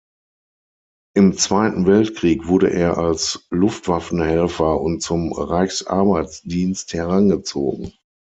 Im 1.15 1.37
Zweiten 1.37 1.85
Weltkrieg 1.85 2.47
wurde 2.47 2.71
er 2.73 2.97
als 2.97 3.45
Luftwaffenhelfer 3.51 4.81
und 4.81 5.03
zum 5.03 5.31
Reichsarbeitsdienst 5.31 6.91
herangezogen. 6.95 7.93